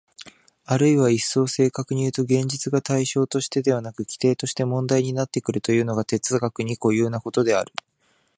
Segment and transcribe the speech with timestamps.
[0.65, 7.71] あるいは一層正確にいうと、現実が対象としてでなく基底として問題になってくるというのが哲学に固有なことである。